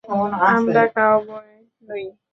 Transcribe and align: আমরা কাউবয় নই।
আমরা 0.49 0.83
কাউবয় 0.95 1.51
নই। 1.81 2.05